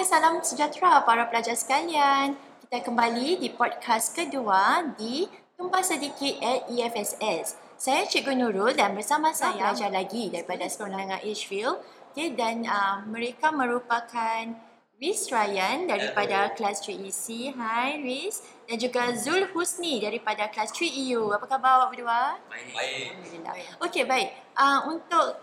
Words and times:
Hai, 0.00 0.08
salam 0.08 0.40
sejahtera 0.40 1.04
para 1.04 1.28
pelajar 1.28 1.52
sekalian. 1.52 2.32
Kita 2.64 2.80
kembali 2.88 3.36
di 3.36 3.52
podcast 3.52 4.16
kedua 4.16 4.80
di 4.96 5.28
Tumpah 5.60 5.84
Sedikit 5.84 6.40
at 6.40 6.72
EFSS. 6.72 7.60
Saya 7.76 8.08
Cikgu 8.08 8.32
Nurul 8.32 8.72
dan 8.72 8.96
bersama 8.96 9.36
saya 9.36 9.60
pelajar 9.60 9.92
lagi 9.92 10.32
daripada 10.32 10.64
Sekolah 10.64 10.96
Menengah 10.96 11.20
Edgefield. 11.20 11.84
Okay, 12.16 12.32
dan 12.32 12.64
uh, 12.64 13.04
mereka 13.12 13.52
merupakan 13.52 14.56
Riz 14.96 15.28
Ryan 15.28 15.84
daripada 15.84 16.48
kelas 16.56 16.80
3EC. 16.80 17.52
Hai 17.60 18.00
Riz. 18.00 18.40
Dan 18.72 18.80
juga 18.80 19.12
Zul 19.12 19.52
Husni 19.52 20.00
daripada 20.00 20.48
kelas 20.48 20.72
3EU. 20.80 21.28
Apa 21.36 21.44
khabar 21.44 21.76
awak 21.76 21.92
berdua? 21.92 22.40
Baik. 22.48 23.20
Alhamdulillah. 23.20 23.84
Okey, 23.84 24.08
baik. 24.08 24.32
Uh, 24.56 24.96
untuk 24.96 25.36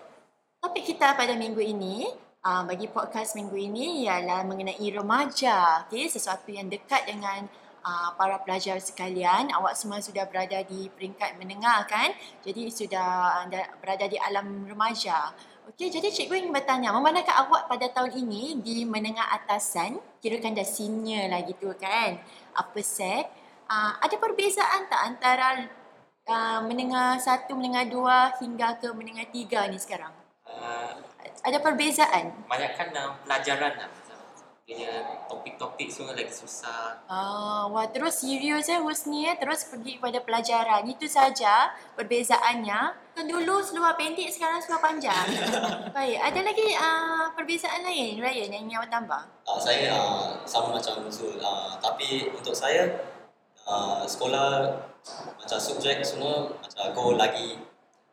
topik 0.65 0.81
kita 0.81 1.13
pada 1.13 1.37
minggu 1.37 1.61
ini, 1.61 2.09
uh, 2.47 2.63
bagi 2.63 2.87
podcast 2.87 3.35
minggu 3.35 3.59
ini 3.59 4.07
ialah 4.07 4.47
mengenai 4.47 4.87
remaja. 4.95 5.83
Okay, 5.85 6.07
sesuatu 6.07 6.47
yang 6.47 6.71
dekat 6.71 7.03
dengan 7.03 7.43
uh, 7.83 8.15
para 8.15 8.39
pelajar 8.39 8.79
sekalian. 8.79 9.51
Awak 9.51 9.75
semua 9.75 9.99
sudah 9.99 10.23
berada 10.23 10.63
di 10.63 10.87
peringkat 10.87 11.35
menengah 11.35 11.83
kan? 11.91 12.15
Jadi 12.47 12.71
sudah 12.71 13.43
anda 13.43 13.67
berada 13.83 14.07
di 14.07 14.15
alam 14.15 14.63
remaja. 14.63 15.35
Okey, 15.67 15.91
jadi 15.91 16.07
cikgu 16.07 16.47
ingin 16.47 16.55
bertanya, 16.55 16.95
memandangkan 16.95 17.43
awak 17.43 17.67
pada 17.67 17.91
tahun 17.91 18.15
ini 18.15 18.63
di 18.63 18.87
menengah 18.87 19.35
atasan, 19.35 19.99
kirakan 20.23 20.55
dah 20.55 20.63
senior 20.63 21.27
lah 21.27 21.43
gitu 21.43 21.75
kan? 21.75 22.23
Apa 22.55 22.79
set? 22.79 23.27
Uh, 23.67 23.99
ada 23.99 24.15
perbezaan 24.15 24.87
tak 24.87 25.01
antara 25.03 25.67
uh, 26.23 26.63
menengah 26.63 27.19
satu, 27.19 27.51
menengah 27.59 27.83
dua 27.83 28.31
hingga 28.39 28.79
ke 28.79 28.87
menengah 28.95 29.27
tiga 29.27 29.67
ni 29.67 29.75
sekarang? 29.75 30.15
Uh, 30.47 31.03
Ada 31.45 31.57
perbezaan? 31.61 32.33
banyakkan 32.49 32.93
dalam 32.93 33.13
pelajaran 33.25 33.73
lah. 33.77 33.89
Dia 34.67 34.99
topik-topik 35.31 35.87
semua 35.87 36.11
lagi 36.11 36.27
susah. 36.27 36.99
Ah, 37.07 37.63
wah 37.71 37.87
terus 37.87 38.19
serius 38.19 38.67
eh 38.67 38.75
Husni 38.75 39.23
eh 39.23 39.39
terus 39.39 39.63
pergi 39.71 39.95
pada 39.95 40.19
pelajaran. 40.19 40.83
Itu 40.83 41.07
saja 41.07 41.71
perbezaannya. 41.95 43.15
Kan 43.15 43.31
dulu 43.31 43.63
seluar 43.63 43.95
pendek 43.95 44.27
sekarang 44.27 44.59
seluar 44.59 44.83
panjang. 44.83 45.23
Baik, 45.95 46.19
ada 46.19 46.39
lagi 46.43 46.75
uh, 46.75 47.31
perbezaan 47.31 47.79
lain 47.79 48.19
Ryan 48.19 48.59
yang 48.59 48.63
ingin 48.67 48.75
awak 48.83 48.91
tambah? 48.91 49.23
Uh, 49.47 49.55
saya 49.55 49.87
uh, 49.95 50.35
sama 50.43 50.75
macam 50.75 50.99
Zul. 51.07 51.39
Uh, 51.39 51.79
tapi 51.79 52.27
untuk 52.35 52.51
saya, 52.51 52.91
uh, 53.63 54.03
sekolah 54.03 54.67
macam 55.39 55.59
subjek 55.63 56.03
semua 56.03 56.51
macam 56.59 56.91
go 56.91 57.15
lagi 57.15 57.55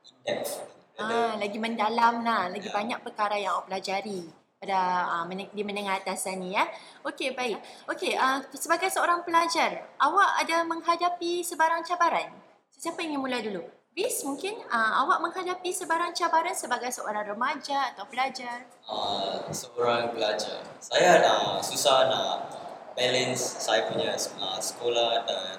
in-depth. 0.07 0.74
Ah, 0.95 1.35
lagi 1.35 1.59
mendalam 1.59 2.23
lah, 2.23 2.47
lagi 2.51 2.71
Ya. 2.71 2.75
banyak 2.75 2.99
perkara 3.03 3.35
yang 3.35 3.59
awak 3.59 3.67
pelajari 3.67 4.31
pada 4.63 4.79
uh, 5.21 5.25
di 5.29 5.63
menengah 5.67 5.99
atasan 5.99 6.41
ni 6.41 6.55
ya. 6.55 6.65
Okey, 7.03 7.35
baik. 7.35 7.59
Okey, 7.91 8.15
uh, 8.15 8.39
sebagai 8.55 8.89
seorang 8.89 9.27
pelajar, 9.27 9.91
awak 9.99 10.41
ada 10.41 10.63
menghadapi 10.63 11.43
sebarang 11.43 11.83
cabaran? 11.83 12.31
Siapa 12.71 13.03
ingin 13.03 13.19
mula 13.21 13.43
dulu? 13.43 13.67
Bis, 13.95 14.27
mungkin 14.27 14.59
uh, 14.71 14.93
awak 15.07 15.23
menghadapi 15.23 15.71
sebarang 15.71 16.15
cabaran 16.15 16.51
sebagai 16.55 16.91
seorang 16.91 17.27
remaja 17.31 17.95
atau 17.95 18.07
pelajar? 18.11 18.67
Uh, 18.87 19.47
seorang 19.55 20.11
pelajar. 20.11 20.63
Saya 20.83 21.23
uh, 21.23 21.63
susah 21.63 22.11
nak 22.11 22.37
balance 22.95 23.63
saya 23.63 23.91
punya 23.91 24.15
uh, 24.15 24.59
sekolah 24.59 25.27
dan 25.27 25.59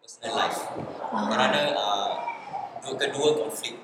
personal 0.00 0.32
life. 0.36 0.60
Ah. 1.12 1.28
Kerana 1.28 1.60
uh, 1.76 2.10
dua 2.80 2.94
kedua 2.96 3.28
konflik. 3.44 3.76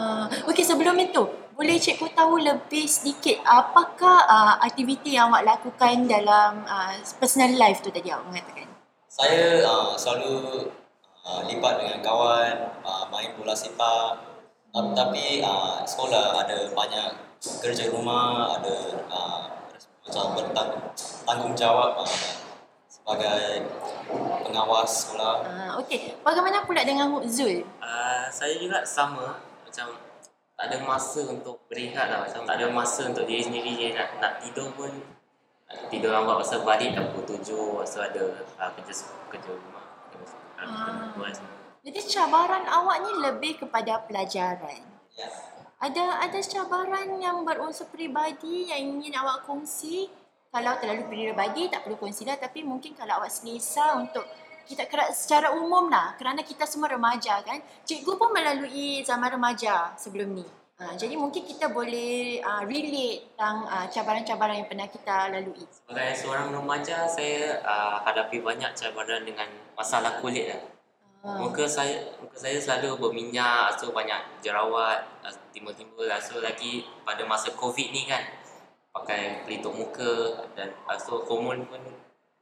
Uh, 0.00 0.24
Okey, 0.48 0.64
sebelum 0.64 0.96
itu, 0.96 1.28
boleh 1.52 1.76
cikgu 1.76 2.16
tahu 2.16 2.40
lebih 2.40 2.88
sedikit 2.88 3.36
apakah 3.44 4.24
uh, 4.24 4.56
aktiviti 4.64 5.12
yang 5.12 5.28
awak 5.28 5.44
lakukan 5.44 6.08
dalam 6.08 6.64
uh, 6.64 6.96
personal 7.20 7.52
life 7.60 7.84
tu 7.84 7.92
tadi 7.92 8.08
awak 8.08 8.32
mengatakan? 8.32 8.64
Saya 9.12 9.60
uh, 9.60 9.92
selalu 9.92 10.72
uh, 11.20 11.44
lipat 11.44 11.84
dengan 11.84 12.00
kawan, 12.00 12.80
uh, 12.80 13.04
main 13.12 13.36
bola 13.36 13.52
sepak. 13.52 14.24
Uh, 14.72 14.96
tapi 14.96 15.44
uh, 15.44 15.84
sekolah 15.84 16.40
ada 16.40 16.72
banyak 16.72 17.08
kerja 17.60 17.92
rumah, 17.92 18.56
ada 18.56 19.04
uh, 19.12 19.44
macam 20.08 20.32
bertang- 20.32 20.80
tanggungjawab 21.28 22.00
uh, 22.00 22.20
sebagai 22.88 23.68
pengawas 24.48 24.88
sekolah. 25.04 25.44
Uh, 25.44 25.72
Okey, 25.84 26.16
bagaimana 26.24 26.64
pula 26.64 26.88
dengan 26.88 27.20
Zul? 27.28 27.68
Uh, 27.84 28.24
saya 28.32 28.56
juga 28.56 28.80
sama. 28.88 29.49
Macam 29.70 29.94
tak 30.58 30.66
ada 30.66 30.76
masa 30.82 31.20
untuk 31.30 31.62
berehat 31.70 32.10
lah. 32.10 32.26
Macam 32.26 32.42
tak 32.42 32.58
ada 32.58 32.66
masa 32.74 33.06
untuk 33.06 33.22
diri 33.22 33.46
sendiri. 33.46 33.78
Je. 33.78 33.88
Nak, 33.94 34.18
nak 34.18 34.32
tidur 34.42 34.66
pun 34.74 34.90
nak 35.70 35.86
tidur 35.86 36.10
lambat 36.10 36.42
pasal 36.42 36.66
balik 36.66 36.90
dah 36.98 37.06
pukul 37.14 37.38
tujuh. 37.38 37.78
Pasal 37.78 38.10
ada 38.10 38.22
uh, 38.58 38.70
kerja 38.74 39.06
kerja 39.30 39.50
rumah. 39.54 39.86
Ah. 40.58 41.14
buat 41.14 41.38
semua. 41.38 41.54
Jadi 41.86 42.00
cabaran 42.12 42.66
awak 42.66 42.96
ni 43.06 43.12
lebih 43.22 43.52
kepada 43.62 44.02
pelajaran. 44.04 44.82
Ada 45.80 46.28
ada 46.28 46.38
cabaran 46.42 47.16
yang 47.22 47.46
berunsur 47.46 47.88
peribadi 47.88 48.68
yang 48.74 48.98
ingin 48.98 49.16
awak 49.16 49.48
kongsi? 49.48 50.10
Kalau 50.50 50.76
terlalu 50.82 51.06
peribadi 51.06 51.70
tak 51.70 51.86
perlu 51.86 51.94
kongsilah 51.94 52.36
tapi 52.36 52.66
mungkin 52.66 52.92
kalau 52.98 53.22
awak 53.22 53.30
selesa 53.30 53.96
untuk 53.96 54.26
kita 54.70 54.86
secara 55.10 55.50
umum 55.50 55.90
lah 55.90 56.14
kerana 56.14 56.46
kita 56.46 56.62
semua 56.62 56.86
remaja 56.86 57.42
kan. 57.42 57.58
Cikgu 57.82 58.14
pun 58.14 58.30
melalui 58.30 59.02
zaman 59.02 59.34
remaja 59.34 59.98
sebelum 59.98 60.38
ni. 60.38 60.46
Ha, 60.80 60.96
jadi 60.96 61.12
mungkin 61.12 61.44
kita 61.44 61.68
boleh 61.76 62.40
uh, 62.40 62.64
relate 62.64 63.36
tentang 63.36 63.68
uh, 63.68 63.84
cabaran-cabaran 63.92 64.64
yang 64.64 64.68
pernah 64.70 64.88
kita 64.88 65.28
lalui. 65.28 65.60
Sebagai 65.68 66.16
seorang 66.16 66.56
remaja, 66.56 67.04
saya 67.04 67.60
uh, 67.60 68.00
hadapi 68.00 68.40
banyak 68.40 68.72
cabaran 68.72 69.28
dengan 69.28 69.44
masalah 69.76 70.24
kulit 70.24 70.48
lah. 70.48 70.60
Ha. 71.20 71.36
Muka 71.36 71.68
saya 71.68 72.16
muka 72.16 72.32
saya 72.32 72.56
selalu 72.56 72.96
berminyak, 72.96 73.76
so 73.76 73.92
banyak 73.92 74.40
jerawat, 74.40 75.04
uh, 75.20 75.34
timbul-timbul 75.52 76.08
lah. 76.08 76.16
So 76.16 76.40
lagi 76.40 76.88
pada 77.04 77.28
masa 77.28 77.52
Covid 77.52 77.92
ni 77.92 78.08
kan, 78.08 78.24
pakai 78.96 79.44
pelitup 79.44 79.76
muka 79.76 80.48
dan 80.56 80.72
uh, 80.88 80.96
so 80.96 81.20
hormon 81.28 81.60
pun 81.68 81.84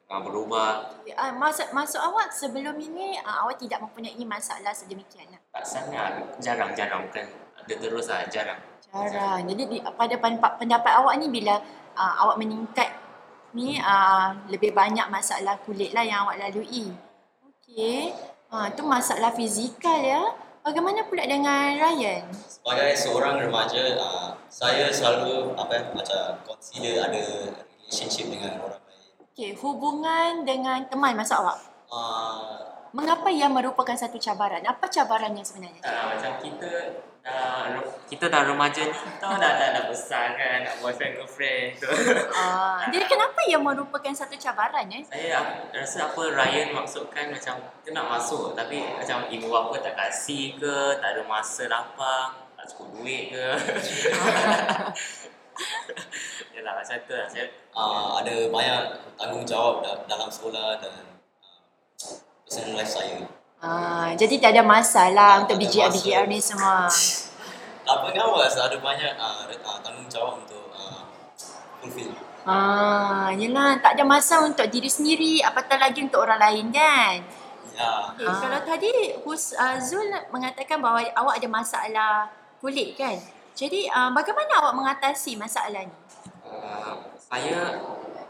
tengah 0.09 0.25
berubah. 0.25 0.71
Uh, 1.05 1.33
maksud, 1.37 1.69
maksud 1.77 2.01
awak 2.01 2.33
sebelum 2.33 2.81
ini 2.81 3.21
uh, 3.21 3.45
awak 3.45 3.61
tidak 3.61 3.85
mempunyai 3.85 4.25
masalah 4.25 4.73
sedemikian 4.73 5.29
lah. 5.29 5.41
Tak 5.53 5.65
sangat, 5.69 6.13
jarang-jarang 6.41 7.05
bukan 7.13 7.29
ada 7.61 7.75
terus 7.77 8.09
lah, 8.09 8.25
jarang. 8.33 8.57
Jarang. 8.89 9.45
Jadi 9.45 9.63
di, 9.69 9.79
pada 9.85 10.17
pendapat, 10.57 10.93
awak 10.97 11.21
ni 11.21 11.29
bila 11.29 11.61
uh, 11.93 12.15
awak 12.25 12.41
meningkat 12.41 12.89
ni 13.53 13.77
uh, 13.77 14.33
lebih 14.49 14.73
banyak 14.73 15.05
masalah 15.13 15.61
kulit 15.69 15.93
lah 15.93 16.01
yang 16.01 16.25
awak 16.25 16.41
lalui. 16.41 16.89
Okey. 17.45 18.17
Ha, 18.49 18.73
tu 18.73 18.89
masalah 18.89 19.29
fizikal 19.37 20.01
ya. 20.01 20.25
Bagaimana 20.65 21.05
pula 21.05 21.29
dengan 21.29 21.77
Ryan? 21.77 22.33
Sebagai 22.33 22.97
seorang 22.97 23.45
remaja, 23.45 23.93
uh, 24.01 24.33
saya 24.49 24.89
selalu 24.89 25.53
apa 25.53 25.73
ya, 25.77 25.83
macam 25.93 26.21
consider 26.49 26.97
ada 27.05 27.53
relationship 27.77 28.33
dengan 28.33 28.57
orang. 28.65 28.81
Okey, 29.39 29.55
hubungan 29.63 30.43
dengan 30.43 30.83
teman 30.91 31.15
maksud 31.15 31.39
awak. 31.39 31.63
Uh, 31.87 32.59
Mengapa 32.91 33.31
ia 33.31 33.47
merupakan 33.47 33.95
satu 33.95 34.19
cabaran? 34.19 34.67
Apa 34.67 34.91
cabarannya 34.91 35.47
sebenarnya? 35.47 35.79
Lah, 35.79 36.11
macam 36.11 36.43
kita 36.43 36.99
dah 37.23 37.71
kita 38.11 38.27
dah 38.27 38.51
remaja 38.51 38.83
ni 38.83 38.91
kita 38.91 39.31
dah 39.31 39.39
dah, 39.39 39.69
dah 39.79 39.85
besar 39.87 40.35
kan 40.35 40.67
nak 40.67 40.83
boyfriend 40.83 41.23
girlfriend 41.23 41.79
tu. 41.79 41.87
Ah, 42.35 42.83
jadi 42.91 43.07
kenapa 43.07 43.39
ia 43.47 43.63
merupakan 43.63 44.11
satu 44.11 44.35
cabaran 44.35 44.91
eh? 44.91 45.07
Saya 45.07 45.71
rasa 45.71 46.11
apa 46.11 46.35
Ryan 46.35 46.75
maksudkan 46.75 47.31
macam 47.31 47.63
kita 47.63 47.95
nak 47.95 48.11
masuk 48.11 48.59
tapi 48.59 48.83
macam 48.83 49.23
ibu 49.31 49.47
bapa 49.47 49.79
tak 49.79 49.95
kasih 49.95 50.59
ke, 50.59 50.99
tak 50.99 51.15
ada 51.15 51.23
masa 51.31 51.71
lapang, 51.71 52.35
tak 52.59 52.75
cukup 52.75 52.91
duit 52.91 53.31
ke. 53.31 53.47
Yalah 56.59 56.75
macam 56.75 56.99
tu 57.07 57.15
lah. 57.15 57.27
Saya 57.31 57.47
uh, 57.71 58.19
ada 58.19 58.35
banyak 58.51 58.83
tanggungjawab 59.15 59.75
da- 59.79 60.03
dalam 60.11 60.27
sekolah 60.27 60.83
dan 60.83 60.91
uh, 61.39 62.19
personal 62.43 62.83
life 62.83 62.91
saya. 62.91 63.23
Ah, 63.63 64.11
jadi 64.19 64.39
tak 64.43 64.51
ada 64.59 64.63
masalah 64.67 65.43
Tak 65.43 65.55
untuk 65.55 65.57
BGR. 65.63 65.91
BGR 65.95 66.27
ni 66.27 66.43
semua. 66.43 66.91
Tak 67.89 68.05
pengawas, 68.05 68.53
ada 68.53 68.77
banyak 68.85 69.17
uh, 69.17 69.49
uh, 69.49 69.79
tanggungjawab 69.81 70.45
untuk 70.45 70.61
uh, 70.77 71.09
fulfill. 71.81 72.13
Ah, 72.45 73.33
yelah 73.33 73.81
tak 73.81 73.97
ada 73.97 74.05
masa 74.05 74.45
untuk 74.45 74.69
diri 74.69 74.93
sendiri 74.93 75.41
apatah 75.41 75.81
lagi 75.81 76.05
untuk 76.05 76.21
orang 76.21 76.37
lain 76.37 76.69
kan. 76.69 77.25
Ya, 77.73 78.13
Okay, 78.13 78.29
Kalau 78.29 78.61
tadi 78.61 78.93
Hus, 79.25 79.57
uh, 79.57 79.81
Zul 79.81 80.05
mengatakan 80.29 80.85
bahawa 80.85 81.01
awak 81.17 81.41
ada 81.41 81.49
masalah 81.49 82.13
kulit 82.61 82.93
kan. 82.93 83.17
Jadi 83.57 83.89
uh, 83.89 84.13
bagaimana 84.13 84.61
awak 84.61 84.77
mengatasi 84.77 85.41
masalah 85.41 85.89
ni? 85.89 85.95
Uh, 86.69 87.01
saya 87.17 87.81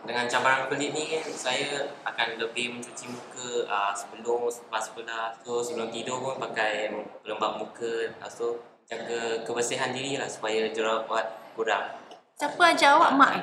dengan 0.06 0.24
cabaran 0.30 0.70
kulit 0.70 0.94
ni 0.94 1.10
kan 1.10 1.26
saya 1.34 1.90
akan 2.06 2.38
lebih 2.38 2.78
mencuci 2.78 3.10
muka 3.10 3.66
uh, 3.66 3.92
sebelum 3.92 4.46
lepas 4.46 4.82
sekolah 4.88 5.34
so 5.42 5.60
sebelum 5.60 5.90
tidur 5.90 6.22
pun 6.22 6.38
pakai 6.38 6.94
pelembab 7.26 7.58
muka 7.58 8.14
uh, 8.22 8.30
so 8.30 8.62
jaga 8.86 9.42
kebersihan 9.44 9.90
diri 9.92 10.16
lah 10.16 10.30
supaya 10.30 10.70
jerawat 10.70 11.26
kurang 11.52 11.98
Siapa 12.38 12.70
ajar 12.70 12.94
awak 12.94 13.18
mak? 13.18 13.34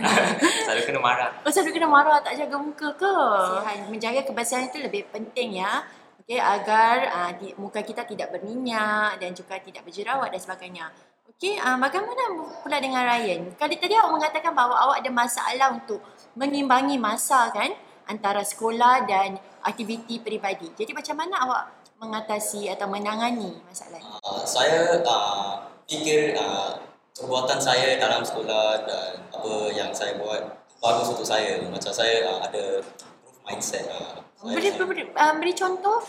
Selalu 0.68 0.84
kena 0.84 1.00
marah. 1.00 1.32
Oh, 1.40 1.48
selalu 1.48 1.80
kena 1.80 1.88
marah 1.88 2.20
tak 2.20 2.36
jaga 2.36 2.60
muka 2.60 2.92
ke? 2.92 3.08
Sihan, 3.40 3.88
menjaga 3.88 4.20
kebersihan 4.20 4.68
itu 4.68 4.84
lebih 4.84 5.08
penting 5.08 5.64
ya. 5.64 5.80
Okey, 6.20 6.36
agar 6.36 7.08
uh, 7.08 7.30
di, 7.40 7.56
muka 7.56 7.80
kita 7.80 8.04
tidak 8.04 8.36
berminyak 8.36 9.16
dan 9.16 9.32
juga 9.32 9.56
tidak 9.64 9.88
berjerawat 9.88 10.28
dan 10.28 10.40
sebagainya. 10.44 10.92
Okey, 11.24 11.56
uh, 11.56 11.80
bagaimana 11.80 12.36
pula 12.60 12.78
dengan 12.78 13.02
Ryan? 13.04 13.56
Kali 13.56 13.80
tadi 13.80 13.96
awak 13.96 14.12
mengatakan 14.12 14.52
bahawa 14.52 14.76
awak 14.86 15.00
ada 15.00 15.10
masalah 15.10 15.68
untuk 15.72 16.04
mengimbangi 16.36 17.00
masa 17.00 17.48
kan 17.48 17.72
antara 18.04 18.44
sekolah 18.44 19.08
dan 19.08 19.40
aktiviti 19.64 20.20
peribadi. 20.20 20.68
Jadi 20.76 20.92
macam 20.92 21.16
mana 21.16 21.34
awak 21.48 21.62
mengatasi 21.96 22.68
atau 22.68 22.86
menangani 22.86 23.56
masalah 23.64 23.96
ini? 23.96 24.16
Uh, 24.20 24.44
saya 24.44 25.00
uh, 25.00 25.64
fikir 25.88 26.36
uh, 26.36 26.76
perbuatan 27.16 27.56
saya 27.56 27.96
dalam 27.96 28.20
sekolah 28.20 28.84
dan 28.84 29.24
apa 29.32 29.52
yang 29.72 29.90
saya 29.96 30.20
buat 30.20 30.44
bagus 30.84 31.08
untuk 31.08 31.24
saya. 31.24 31.64
Macam 31.66 31.90
saya 31.90 32.28
uh, 32.28 32.40
ada 32.44 32.84
growth 33.24 33.40
mindset. 33.48 33.88
Uh, 33.88 34.20
saya, 34.44 34.52
Beri, 34.60 34.68
beri, 34.76 35.02
uh, 35.16 35.34
beri 35.40 35.52
contoh. 35.56 36.04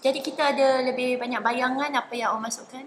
Jadi 0.00 0.18
kita 0.24 0.52
ada 0.56 0.82
lebih 0.82 1.20
banyak 1.20 1.38
bayangan 1.38 1.92
apa 1.94 2.12
yang 2.16 2.34
awak 2.34 2.50
masukkan? 2.50 2.82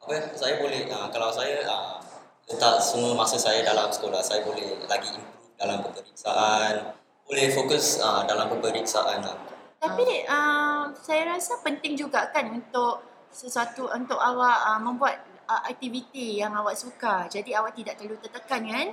Apa 0.00 0.12
ya, 0.16 0.22
saya 0.32 0.54
boleh 0.56 0.88
uh, 0.88 1.08
kalau 1.12 1.28
saya 1.28 1.60
uh, 1.68 2.00
letak 2.48 2.80
semua 2.80 3.12
masa 3.12 3.36
saya 3.36 3.60
dalam 3.60 3.92
sekolah 3.92 4.24
saya 4.24 4.40
boleh 4.42 4.80
lagi 4.88 5.12
improve 5.12 5.52
dalam 5.60 5.84
peperiksaan 5.84 6.96
boleh 7.30 7.46
fokus 7.54 8.02
uh, 8.02 8.26
dalam 8.26 8.50
peperiksaan 8.50 9.22
lah. 9.22 9.38
Tapi 9.78 10.26
uh, 10.26 10.90
saya 10.98 11.30
rasa 11.30 11.62
penting 11.62 11.94
juga 11.94 12.26
kan 12.34 12.50
untuk 12.50 13.06
sesuatu 13.30 13.86
untuk 13.94 14.18
awak 14.18 14.58
uh, 14.66 14.80
membuat 14.82 15.22
uh, 15.46 15.62
aktiviti 15.68 16.42
yang 16.42 16.50
awak 16.58 16.74
suka. 16.74 17.30
Jadi 17.30 17.54
awak 17.54 17.78
tidak 17.78 17.94
terlalu 17.94 18.18
tertekan 18.18 18.66
kan? 18.66 18.88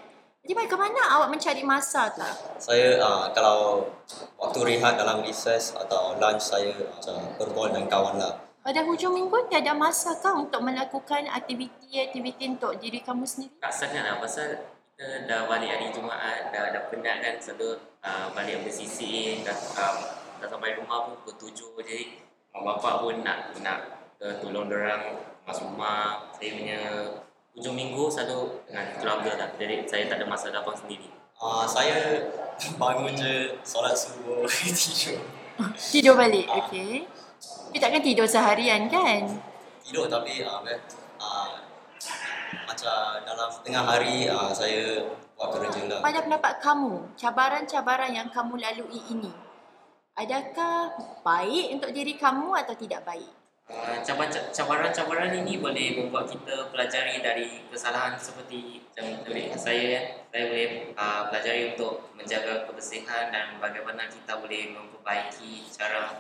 Jadi 0.45 0.53
bagaimana 0.53 1.17
awak 1.17 1.33
mencari 1.33 1.65
masa 1.65 2.13
tu? 2.13 2.23
saya 2.61 3.01
uh, 3.01 3.33
kalau 3.35 3.89
waktu 4.39 4.59
rehat 4.63 4.95
dalam 4.95 5.19
recess 5.25 5.75
atau 5.75 6.15
lunch 6.21 6.39
saya 6.39 6.71
macam 6.77 7.35
berbual 7.35 7.73
dengan 7.73 7.89
kawan 7.91 8.15
lah 8.21 8.46
Pada 8.67 8.83
hujung 8.83 9.15
minggu 9.15 9.47
tiada 9.47 9.71
masa 9.71 10.11
kah 10.19 10.35
untuk 10.35 10.59
melakukan 10.59 11.23
aktiviti-aktiviti 11.31 12.51
untuk 12.51 12.75
diri 12.83 12.99
kamu 12.99 13.23
sendiri? 13.23 13.55
Tak 13.63 13.71
sangat 13.71 14.03
lah 14.03 14.19
pasal 14.19 14.59
kita 14.99 15.23
dah 15.23 15.47
balik 15.47 15.71
hari 15.71 15.87
Jumaat, 15.95 16.51
dah, 16.51 16.75
dah 16.75 16.83
penat 16.91 17.23
kan 17.23 17.39
selalu 17.39 17.79
uh, 18.03 18.27
balik 18.35 18.67
bersisi 18.67 19.39
dah, 19.47 19.55
um, 19.55 19.95
dah 20.43 20.47
sampai 20.51 20.75
rumah 20.75 21.07
pun 21.07 21.15
pukul 21.23 21.47
tujuh 21.47 21.79
jadi 21.79 22.19
mak 22.51 22.75
bapak 22.83 23.07
pun 23.07 23.15
nak 23.23 23.55
nak 23.63 23.79
uh, 24.19 24.35
tolong 24.43 24.67
orang 24.67 25.15
masuk 25.47 25.71
rumah 25.71 26.27
saya 26.35 26.51
punya 26.51 26.79
hujung 27.55 27.71
minggu 27.71 28.03
selalu 28.11 28.51
dengan 28.67 28.85
keluarga 28.99 29.31
lah 29.47 29.49
jadi 29.55 29.87
saya 29.87 30.11
tak 30.11 30.19
ada 30.19 30.27
masa 30.27 30.51
datang 30.51 30.75
sendiri 30.75 31.07
uh, 31.39 31.63
saya 31.63 32.27
bangun 32.75 33.15
je 33.15 33.55
solat 33.63 33.95
subuh 33.95 34.43
tidur 34.75 35.23
Tidur 35.77 36.13
balik, 36.13 36.45
Ah. 36.51 36.69
okey. 36.69 37.09
Tapi 37.67 37.77
takkan 37.83 38.03
tidur 38.03 38.23
seharian 38.23 38.87
kan? 38.87 39.27
tidur 39.87 40.11
tapi 40.11 40.43
uh, 40.43 40.59
uh, 41.15 41.49
macam 42.67 43.23
dalam 43.23 43.49
tengah 43.63 43.83
hari 43.87 44.27
uh, 44.27 44.51
saya 44.51 45.07
buat 45.39 45.55
kerja 45.55 45.87
lah 45.87 45.99
Pada 46.03 46.19
pendapat 46.27 46.53
kamu, 46.59 47.15
cabaran-cabaran 47.15 48.11
yang 48.11 48.27
kamu 48.27 48.59
lalui 48.59 48.99
ini, 49.07 49.31
adakah 50.19 50.91
baik 51.23 51.79
untuk 51.79 51.95
diri 51.95 52.19
kamu 52.19 52.51
atau 52.51 52.75
tidak 52.75 53.07
baik? 53.07 53.31
Uh, 53.67 53.99
cabar- 54.03 54.51
cabaran-cabaran 54.51 55.31
ini 55.43 55.59
boleh 55.59 55.99
membuat 55.99 56.31
kita 56.31 56.71
pelajari 56.71 57.19
dari 57.19 57.67
kesalahan 57.67 58.15
seperti 58.15 58.79
macam 58.91 59.27
boleh 59.27 59.51
saya 59.59 59.83
ya, 59.83 60.01
saya 60.31 60.43
boleh 60.47 60.67
uh, 60.95 61.27
pelajari 61.27 61.75
untuk 61.75 62.11
menjaga 62.15 62.63
kebersihan 62.63 63.27
dan 63.27 63.59
bagaimana 63.59 64.07
kita 64.07 64.39
boleh 64.39 64.71
memperbaiki 64.71 65.67
cara 65.75 66.15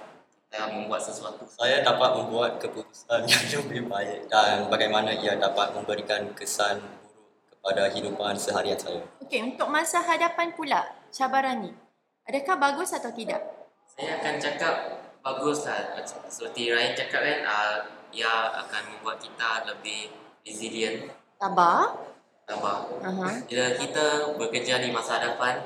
kita 0.47 0.71
membuat 0.71 1.03
sesuatu. 1.03 1.43
Saya 1.59 1.83
dapat 1.83 2.23
membuat 2.23 2.55
keputusan 2.63 3.27
yang 3.31 3.43
lebih 3.67 3.91
baik 3.91 4.31
dan 4.31 4.71
bagaimana 4.71 5.11
ia 5.11 5.35
dapat 5.35 5.75
memberikan 5.75 6.31
kesan 6.31 6.79
buruk 6.79 7.51
kepada 7.51 7.91
kehidupan 7.91 8.33
seharian 8.39 8.79
saya. 8.79 9.03
Okey, 9.19 9.43
untuk 9.43 9.67
masa 9.67 9.99
hadapan 9.99 10.55
pula 10.55 10.87
cabaran 11.11 11.67
ni, 11.67 11.71
adakah 12.23 12.55
bagus 12.55 12.95
atau 12.95 13.11
tidak? 13.11 13.43
Saya 13.91 14.23
akan 14.23 14.33
cakap 14.39 14.75
bagus 15.19 15.67
lah 15.67 15.99
Macam- 15.99 16.23
seperti 16.31 16.71
Ryan 16.71 16.93
cakap 16.95 17.19
kan 17.19 17.39
uh, 17.43 17.77
ia 18.15 18.31
akan 18.63 18.95
membuat 18.95 19.19
kita 19.19 19.67
lebih 19.67 20.15
resilient 20.47 21.11
Tabah? 21.35 21.91
tambah 22.47 23.03
Aha. 23.03 23.43
bila 23.43 23.75
kita 23.75 24.05
bekerja 24.39 24.79
di 24.79 24.87
masa 24.95 25.19
hadapan 25.19 25.59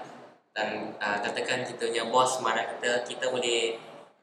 dan 0.57 0.98
uh, 0.98 1.22
katakan 1.22 1.62
kita 1.69 1.94
punya 1.94 2.10
bos 2.10 2.42
marah 2.42 2.66
kita, 2.74 3.06
kita 3.06 3.30
boleh 3.30 3.77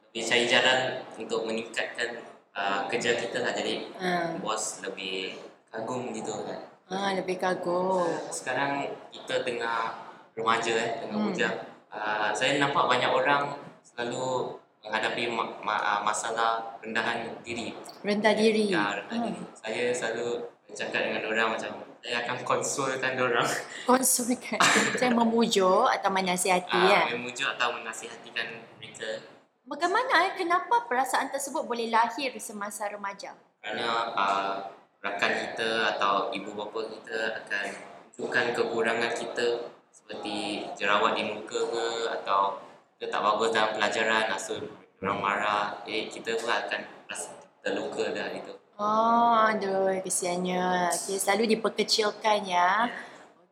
lebih 0.09 0.23
cari 0.25 0.45
jalan 0.45 0.79
untuk 1.15 1.45
meningkatkan 1.45 2.17
uh, 2.51 2.89
kerja 2.89 3.15
kita 3.15 3.39
lah. 3.39 3.53
Jadi 3.53 3.93
Ha. 3.95 4.35
bos 4.39 4.81
lebih 4.81 5.37
kagum 5.69 6.11
gitu 6.11 6.33
kan. 6.43 6.59
Ha, 6.89 7.13
lebih 7.15 7.37
kagum. 7.37 8.09
Sekarang 8.29 8.83
kita 9.13 9.45
tengah 9.45 9.93
remaja 10.33 10.73
eh, 10.73 10.91
tengah 10.99 11.13
Hmm. 11.15 11.29
bujang. 11.29 11.57
Uh, 11.89 12.33
saya 12.33 12.57
nampak 12.57 12.85
banyak 12.85 13.09
orang 13.09 13.53
selalu 13.83 14.57
menghadapi 14.81 15.29
ma- 15.29 15.61
ma- 15.61 15.85
uh, 15.87 16.01
masalah 16.01 16.65
rendahan 16.81 17.29
diri. 17.43 17.77
Rendah 18.01 18.33
diri. 18.33 18.73
Ya, 18.73 18.97
rendah 18.97 19.13
Ha. 19.15 19.25
diri. 19.29 19.43
Saya 19.55 19.85
selalu 19.93 20.29
bercakap 20.65 21.01
dengan 21.03 21.23
orang 21.27 21.49
macam 21.53 21.73
saya 21.99 22.25
akan 22.25 22.37
konsulkan 22.43 23.13
orang. 23.15 23.45
Konsulkan. 23.91 24.57
Saya 24.95 25.13
memujuk 25.13 25.85
atau 25.91 26.09
menasihati 26.09 26.73
uh, 26.73 26.89
ya. 26.89 27.03
memujuk 27.13 27.49
atau 27.53 27.75
menasihatikan 27.75 28.49
mereka 28.79 29.21
Bagaimana 29.69 30.33
eh, 30.33 30.33
kenapa 30.41 30.89
perasaan 30.89 31.29
tersebut 31.29 31.69
boleh 31.69 31.93
lahir 31.93 32.33
semasa 32.41 32.89
remaja? 32.89 33.37
kerana 33.69 34.15
uh, 34.15 34.55
rakan 35.03 35.33
kita 35.35 35.95
atau 35.95 36.31
ibu 36.31 36.55
bapa 36.55 36.89
kita 36.89 37.43
akan 37.43 37.67
tunjukkan 38.15 38.47
kekurangan 38.55 39.13
kita 39.15 39.69
seperti 39.91 40.67
jerawat 40.79 41.19
di 41.19 41.25
muka 41.27 41.59
ke 41.69 41.87
atau 42.19 42.63
kita 42.99 43.13
tak 43.13 43.23
bagus 43.23 43.51
dalam 43.55 43.71
pelajaran 43.75 44.25
so 44.39 44.59
orang 45.03 45.19
marah 45.23 45.65
jadi 45.87 46.11
kita 46.11 46.39
pun 46.39 46.51
akan 46.51 46.81
rasa 47.11 47.31
terluka 47.63 48.15
dah 48.15 48.31
gitu 48.35 48.55
Oh, 48.79 49.35
aduh, 49.35 49.91
kesiannya. 50.07 50.95
Okay, 50.95 51.19
selalu 51.19 51.59
diperkecilkan 51.59 52.47
ya. 52.47 52.87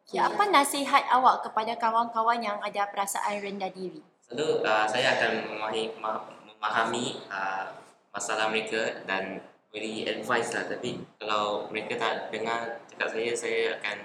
Okay, 0.07 0.23
apa 0.23 0.39
nasihat 0.55 1.03
awak 1.11 1.43
kepada 1.43 1.75
kawan-kawan 1.75 2.39
yang 2.39 2.63
ada 2.63 2.87
perasaan 2.87 3.43
rendah 3.43 3.67
diri? 3.75 3.99
Selalu 4.27 4.67
uh, 4.67 4.87
saya 4.91 5.17
akan 5.17 5.33
memahami, 5.55 5.83
ma- 6.03 6.27
memahami 6.45 7.07
uh, 7.31 7.71
masalah 8.11 8.51
mereka 8.51 9.07
dan 9.07 9.39
beri 9.71 10.09
advice 10.09 10.57
lah 10.57 10.65
tapi 10.67 11.05
kalau 11.21 11.69
mereka 11.69 11.95
tak 12.01 12.33
dengar 12.33 12.81
cakap 12.89 13.09
saya 13.13 13.31
saya 13.37 13.61
akan 13.79 13.97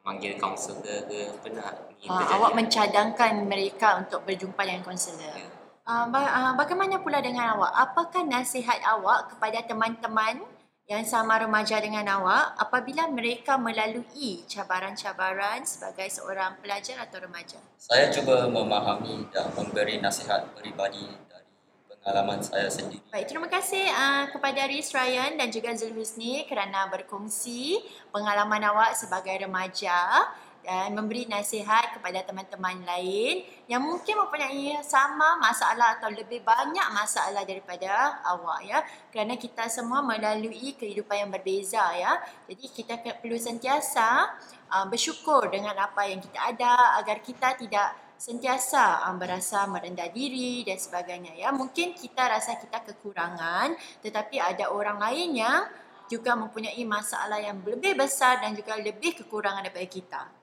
memanggil 0.00 0.38
kaunselor 0.38 0.78
ke, 0.80 0.94
ke 1.10 1.18
pernah 1.42 1.70
ni 1.98 2.06
Uh, 2.06 2.22
terjadi 2.22 2.38
awak 2.38 2.50
lah. 2.52 2.56
mencadangkan 2.62 3.32
mereka 3.50 3.88
untuk 3.98 4.20
berjumpa 4.22 4.62
dengan 4.62 4.84
konselor. 4.86 5.32
Ya. 5.32 5.48
Uh, 5.88 6.06
ba- 6.12 6.30
uh, 6.30 6.52
bagaimana 6.54 7.02
pula 7.02 7.18
dengan 7.18 7.56
awak? 7.58 7.72
Apakah 7.72 8.22
nasihat 8.22 8.78
awak 8.86 9.34
kepada 9.34 9.64
teman-teman 9.66 10.44
yang 10.86 11.02
sama 11.02 11.42
remaja 11.42 11.82
dengan 11.82 12.06
awak 12.06 12.54
apabila 12.62 13.10
mereka 13.10 13.58
melalui 13.58 14.46
cabaran-cabaran 14.46 15.66
sebagai 15.66 16.06
seorang 16.06 16.62
pelajar 16.62 17.02
atau 17.02 17.26
remaja? 17.26 17.58
Saya 17.74 18.06
cuba 18.14 18.46
memahami 18.46 19.26
dan 19.34 19.50
memberi 19.58 19.98
nasihat 19.98 20.46
peribadi 20.54 21.02
dari 21.26 21.50
pengalaman 21.90 22.38
saya 22.38 22.70
sendiri. 22.70 23.02
Baik, 23.10 23.26
terima 23.26 23.50
kasih 23.50 23.82
uh, 23.82 24.30
kepada 24.30 24.62
Riz 24.70 24.94
Ryan 24.94 25.34
dan 25.34 25.50
juga 25.50 25.74
Zulhusni 25.74 26.46
kerana 26.46 26.86
berkongsi 26.86 27.82
pengalaman 28.14 28.62
awak 28.70 28.94
sebagai 28.94 29.42
remaja 29.42 30.22
dan 30.66 30.98
memberi 30.98 31.30
nasihat 31.30 31.94
kepada 31.94 32.26
teman-teman 32.26 32.82
lain 32.82 33.46
yang 33.70 33.78
mungkin 33.78 34.18
mempunyai 34.18 34.82
sama 34.82 35.38
masalah 35.38 35.94
atau 36.02 36.10
lebih 36.10 36.42
banyak 36.42 36.90
masalah 36.90 37.46
daripada 37.46 38.18
awak 38.26 38.66
ya. 38.66 38.82
Kerana 39.14 39.38
kita 39.38 39.70
semua 39.70 40.02
melalui 40.02 40.74
kehidupan 40.74 41.22
yang 41.22 41.30
berbeza 41.30 41.86
ya. 41.94 42.18
Jadi 42.50 42.66
kita 42.66 42.98
perlu 42.98 43.38
sentiasa 43.38 44.34
uh, 44.74 44.86
bersyukur 44.90 45.46
dengan 45.54 45.78
apa 45.78 46.02
yang 46.10 46.18
kita 46.18 46.34
ada 46.34 46.98
agar 46.98 47.22
kita 47.22 47.54
tidak 47.54 47.94
sentiasa 48.18 49.06
uh, 49.06 49.14
berasa 49.14 49.70
merendah 49.70 50.10
diri 50.10 50.66
dan 50.66 50.82
sebagainya 50.82 51.38
ya. 51.38 51.54
Mungkin 51.54 51.94
kita 51.94 52.26
rasa 52.26 52.58
kita 52.58 52.82
kekurangan 52.82 53.78
tetapi 54.02 54.42
ada 54.42 54.74
orang 54.74 54.98
lain 54.98 55.30
yang 55.30 55.62
juga 56.10 56.34
mempunyai 56.34 56.82
masalah 56.82 57.38
yang 57.38 57.62
lebih 57.62 57.94
besar 57.94 58.42
dan 58.42 58.58
juga 58.58 58.74
lebih 58.74 59.22
kekurangan 59.22 59.62
daripada 59.62 59.86
kita. 59.86 60.35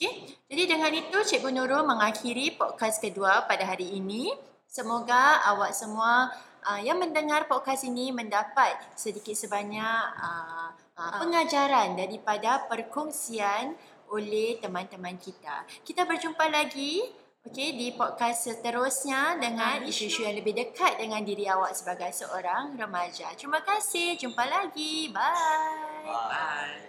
Okey. 0.00 0.32
Jadi 0.48 0.62
dengan 0.64 0.88
itu 0.96 1.12
Cikgu 1.12 1.52
Nurul 1.52 1.84
mengakhiri 1.84 2.56
podcast 2.56 3.04
kedua 3.04 3.44
pada 3.44 3.68
hari 3.68 4.00
ini. 4.00 4.32
Semoga 4.64 5.44
awak 5.44 5.76
semua 5.76 6.32
uh, 6.64 6.80
yang 6.80 6.96
mendengar 6.96 7.44
podcast 7.44 7.84
ini 7.84 8.08
mendapat 8.08 8.80
sedikit 8.96 9.36
sebanyak 9.36 10.00
uh, 10.16 10.72
uh, 10.96 11.20
pengajaran 11.20 12.00
daripada 12.00 12.64
perkongsian 12.64 13.76
oleh 14.08 14.56
teman-teman 14.56 15.20
kita. 15.20 15.68
Kita 15.84 16.08
berjumpa 16.08 16.48
lagi 16.48 17.04
okay, 17.44 17.76
di 17.76 17.92
podcast 17.92 18.48
seterusnya 18.48 19.36
dengan 19.36 19.84
isu-isu 19.84 20.24
yang 20.24 20.40
lebih 20.40 20.56
dekat 20.56 20.96
dengan 20.96 21.20
diri 21.20 21.44
awak 21.44 21.76
sebagai 21.76 22.08
seorang 22.16 22.72
remaja. 22.72 23.36
Terima 23.36 23.60
kasih, 23.60 24.16
jumpa 24.16 24.48
lagi. 24.48 25.12
Bye. 25.12 26.08
Bye. 26.08 26.88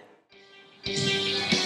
Bye. 0.88 1.61